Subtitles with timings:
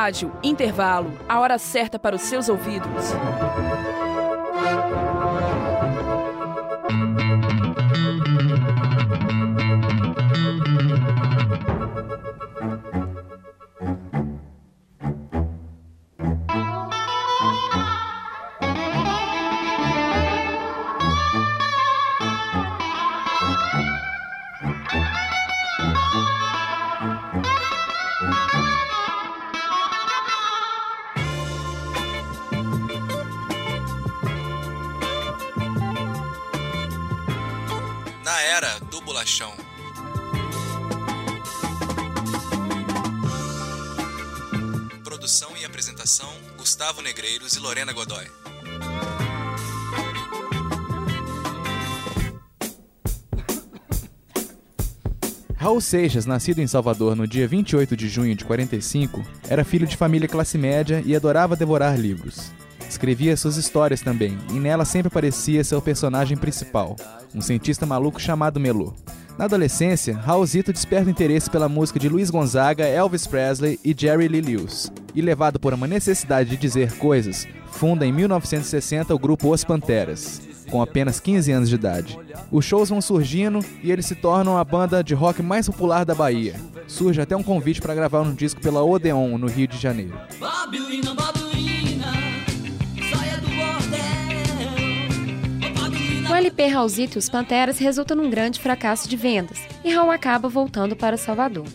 [0.00, 3.12] Rádio Intervalo, a hora certa para os seus ouvidos.
[46.00, 48.24] Apresentação: Gustavo Negreiros e Lorena Godoy.
[55.56, 59.96] Raul Seixas, nascido em Salvador no dia 28 de junho de 45, era filho de
[59.96, 62.50] família classe média e adorava devorar livros.
[62.88, 66.96] Escrevia suas histórias também, e nela sempre aparecia seu personagem principal,
[67.34, 68.94] um cientista maluco chamado Melô.
[69.38, 74.40] Na adolescência, Raulzito desperta interesse pela música de Luiz Gonzaga, Elvis Presley e Jerry Lee
[74.40, 79.64] Lewis, e levado por uma necessidade de dizer coisas, funda em 1960 o grupo Os
[79.64, 82.18] Panteras, com apenas 15 anos de idade.
[82.50, 86.14] Os shows vão surgindo e eles se tornam a banda de rock mais popular da
[86.14, 86.54] Bahia.
[86.86, 90.18] Surge até um convite para gravar um disco pela Odeon, no Rio de Janeiro.
[96.40, 100.96] LP Raulzito e os Panteras resulta num grande fracasso de vendas e Raul acaba voltando
[100.96, 101.66] para Salvador.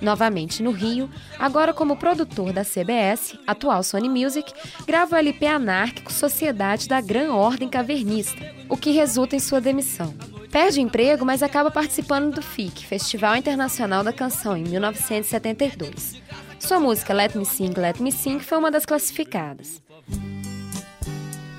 [0.00, 4.50] Novamente no Rio, agora como produtor da CBS, atual Sony Music,
[4.86, 10.14] grava o LP anárquico Sociedade da Gran Ordem Cavernista, o que resulta em sua demissão.
[10.50, 16.22] Perde emprego, mas acaba participando do FIC, Festival Internacional da Canção, em 1972.
[16.58, 19.83] Sua música Let Me Sing, Let Me Sing foi uma das classificadas.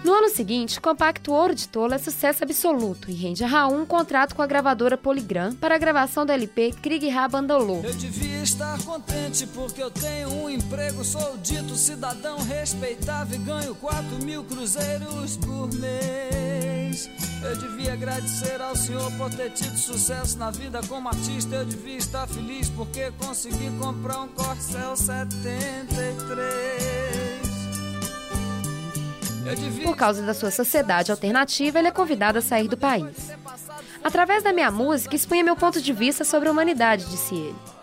[0.06, 3.86] No ano seguinte, compacto Ouro de Tolo é sucesso absoluto e rende a Raul um
[3.88, 7.82] contrato com a gravadora Polygram para a gravação do LP Krieg Rabandolô.
[7.84, 13.74] Eu devia estar contente porque eu tenho um emprego, sou dito cidadão respeitável e ganho
[13.74, 17.10] 4 mil cruzeiros por mês.
[17.44, 21.56] Eu devia agradecer ao senhor por ter tido sucesso na vida como artista.
[21.56, 27.05] Eu devia estar feliz porque consegui comprar um Corcel 73.
[29.84, 33.32] Por causa da sua sociedade alternativa, ele é convidado a sair do país.
[34.04, 37.75] Através da minha música, expunha meu ponto de vista sobre a humanidade, disse ele.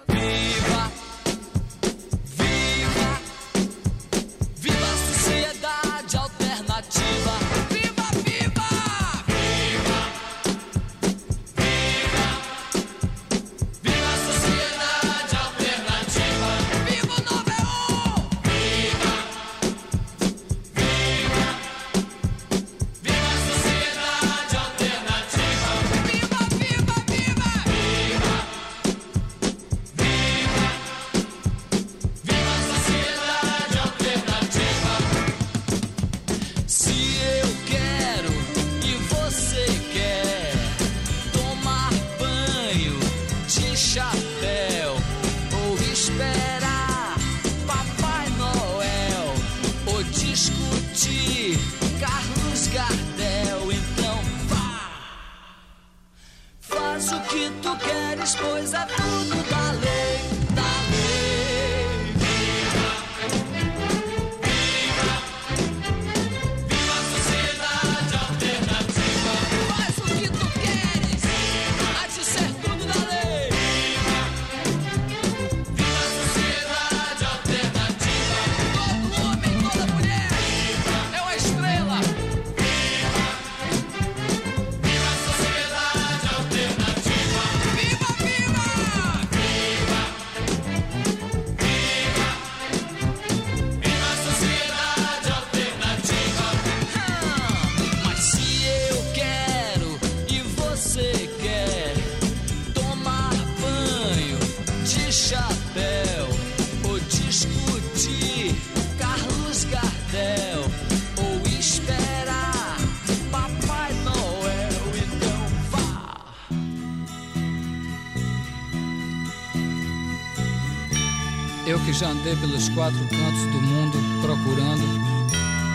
[121.85, 124.83] Que já andei pelos quatro cantos do mundo procurando,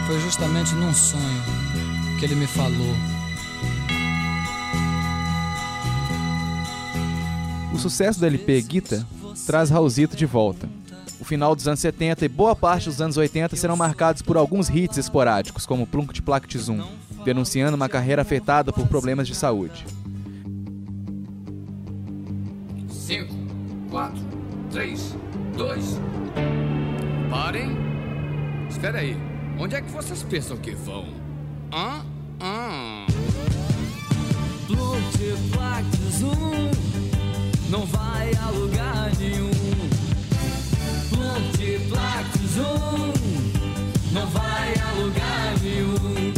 [0.08, 1.44] foi justamente num sonho
[2.18, 2.96] que ele me falou.
[7.74, 9.06] O sucesso do LP Guita
[9.46, 10.70] traz Raulzito de volta.
[11.20, 14.70] O final dos anos 70 e boa parte dos anos 80 serão marcados por alguns
[14.70, 16.82] hits esporádicos, como Plunk de Plact Zoom,
[17.26, 19.86] denunciando uma carreira afetada por problemas de saúde.
[27.58, 28.68] Parem!
[28.70, 29.18] Espera aí,
[29.58, 31.08] onde é que vocês pensam que vão?
[31.74, 32.06] Hã?
[32.42, 33.08] Hã?
[35.52, 36.72] Plact Zoom
[37.70, 39.52] não vai a lugar nenhum.
[41.90, 43.14] Plact Zoom
[44.12, 46.34] não vai a lugar nenhum.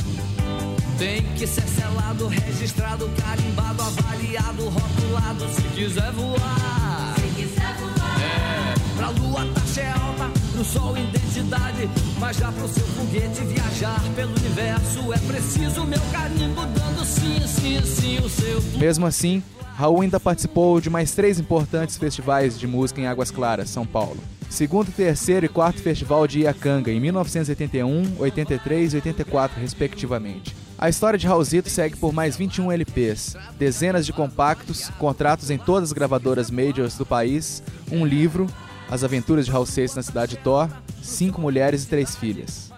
[0.97, 7.15] Tem que ser selado, registrado, carimbado, avaliado, rotulado se quiser voar.
[7.15, 8.21] Se quiser voar.
[8.21, 11.89] É, pra lua taxa é alta, sol identidade.
[12.19, 17.81] Mas já pro seu foguete viajar pelo universo é preciso meu carimbo dando sim, sim,
[17.83, 18.61] sim, o seu.
[18.77, 19.43] Mesmo assim,
[19.75, 24.17] Raul ainda participou de mais três importantes festivais de música em Águas Claras, São Paulo.
[24.49, 30.55] Segundo, terceiro e quarto festival de Iacanga, em 1981, 83 e 84, respectivamente.
[30.77, 35.89] A história de Raulzito segue por mais 21 LPs, dezenas de compactos, contratos em todas
[35.89, 38.47] as gravadoras majors do país, um livro,
[38.91, 40.67] As Aventuras de Raul Seixas na Cidade de Thor,
[41.01, 42.71] cinco mulheres e três filhas.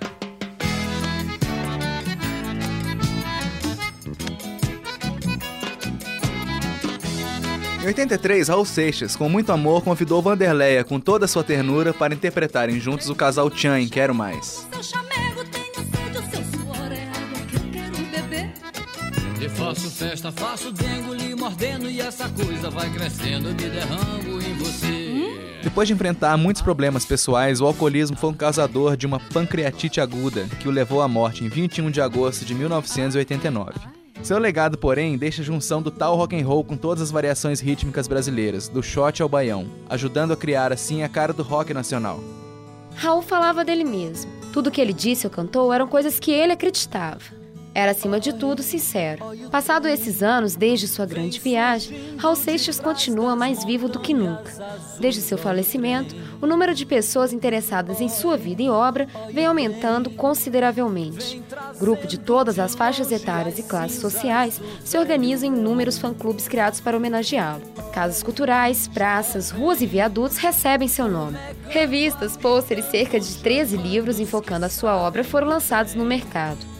[7.82, 12.14] Em 83, Raul Seixas, com muito amor, convidou Vanderleia com toda a sua ternura para
[12.14, 14.68] interpretarem juntos o casal Tchan em Quero Mais.
[14.72, 18.54] Seu chamego tem sede, o seu suor é água que eu quero beber.
[19.42, 24.54] E faço festa, faço dengo, lhe mordendo e essa coisa vai crescendo, me derrango em
[24.58, 25.01] você.
[25.64, 30.48] Depois de enfrentar muitos problemas pessoais, o alcoolismo foi um causador de uma pancreatite aguda
[30.60, 33.74] que o levou à morte em 21 de agosto de 1989.
[34.24, 37.60] Seu legado, porém, deixa a junção do tal rock and roll com todas as variações
[37.60, 42.20] rítmicas brasileiras, do shot ao baião, ajudando a criar assim a cara do rock nacional.
[42.96, 44.32] Raul falava dele mesmo.
[44.52, 47.41] Tudo que ele disse ou cantou eram coisas que ele acreditava.
[47.74, 49.24] Era, acima de tudo, sincero.
[49.50, 54.52] Passado esses anos, desde sua grande viagem, Raul Seixas continua mais vivo do que nunca.
[55.00, 60.10] Desde seu falecimento, o número de pessoas interessadas em sua vida e obra vem aumentando
[60.10, 61.42] consideravelmente.
[61.80, 66.82] Grupo de todas as faixas etárias e classes sociais se organizam em inúmeros fã-clubes criados
[66.82, 67.62] para homenageá-lo.
[67.94, 71.38] Casas culturais, praças, ruas e viadutos recebem seu nome.
[71.70, 76.71] Revistas, pôsteres, cerca de 13 livros enfocando a sua obra foram lançados no mercado.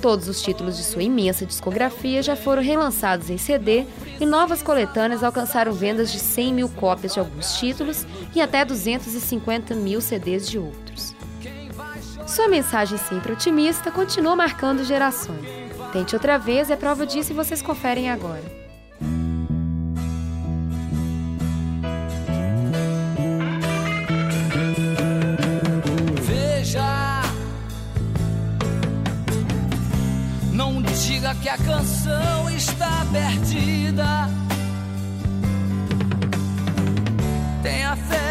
[0.00, 3.86] Todos os títulos de sua imensa discografia já foram relançados em CD
[4.20, 9.74] e novas coletâneas alcançaram vendas de 100 mil cópias de alguns títulos e até 250
[9.74, 11.14] mil CDs de outros.
[12.26, 15.46] Sua mensagem sempre otimista continua marcando gerações.
[15.92, 18.65] Tente outra vez e a prova disso vocês conferem agora.
[31.42, 34.28] Que a canção está perdida.
[37.62, 38.25] Tenha fé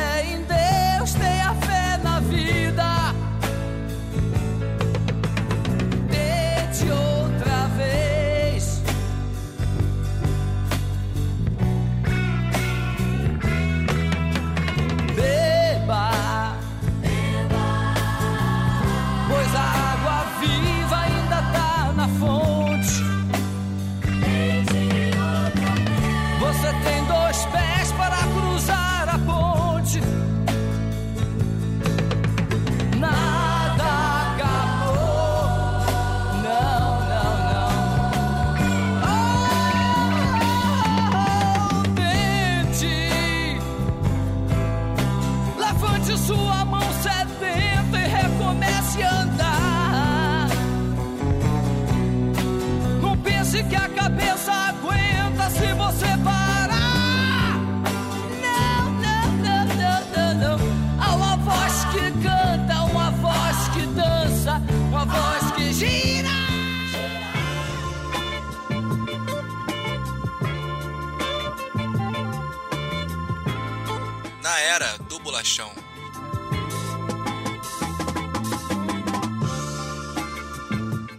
[74.45, 75.73] Na era do bolachão.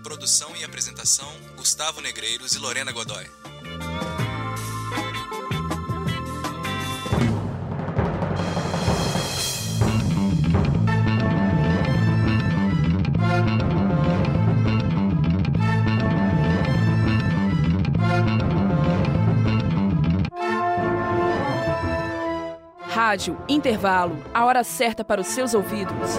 [0.01, 3.27] Produção e apresentação: Gustavo Negreiros e Lorena Godoy.
[23.49, 26.19] Intervalo, a hora certa para os seus ouvidos.